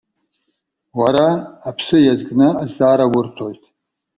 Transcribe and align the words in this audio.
Уара 0.99 1.27
аԥсы 1.69 1.97
иазкны 2.01 2.47
азҵаара 2.61 3.05
урҭоит. 3.15 3.63